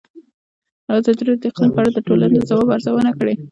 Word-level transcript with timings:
ازادي 0.97 1.23
راډیو 1.27 1.41
د 1.49 1.49
اقلیم 1.51 1.71
په 1.75 1.79
اړه 1.81 1.91
د 1.93 1.99
ټولنې 2.07 2.37
د 2.39 2.43
ځواب 2.49 2.67
ارزونه 2.75 3.11
کړې. 3.19 3.33